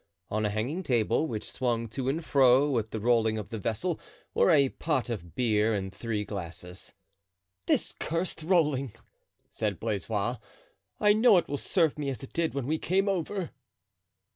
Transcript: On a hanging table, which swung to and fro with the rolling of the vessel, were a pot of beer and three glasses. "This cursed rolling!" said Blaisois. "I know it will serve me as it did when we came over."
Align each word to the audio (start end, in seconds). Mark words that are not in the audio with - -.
On 0.31 0.45
a 0.47 0.49
hanging 0.49 0.81
table, 0.81 1.27
which 1.27 1.51
swung 1.51 1.87
to 1.89 2.09
and 2.09 2.25
fro 2.25 2.71
with 2.71 2.89
the 2.89 2.99
rolling 2.99 3.37
of 3.37 3.49
the 3.49 3.59
vessel, 3.59 3.99
were 4.33 4.49
a 4.49 4.69
pot 4.69 5.11
of 5.11 5.35
beer 5.35 5.75
and 5.75 5.93
three 5.93 6.25
glasses. 6.25 6.91
"This 7.67 7.93
cursed 7.99 8.41
rolling!" 8.41 8.93
said 9.51 9.79
Blaisois. 9.79 10.37
"I 10.99 11.13
know 11.13 11.37
it 11.37 11.47
will 11.47 11.55
serve 11.57 11.99
me 11.99 12.09
as 12.09 12.23
it 12.23 12.33
did 12.33 12.55
when 12.55 12.65
we 12.65 12.79
came 12.79 13.07
over." 13.07 13.51